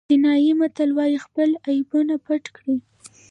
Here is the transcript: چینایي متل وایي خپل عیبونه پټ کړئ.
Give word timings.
چینایي 0.09 0.51
متل 0.59 0.89
وایي 0.97 1.17
خپل 1.25 1.49
عیبونه 1.67 2.15
پټ 2.25 2.43
کړئ. 2.55 2.77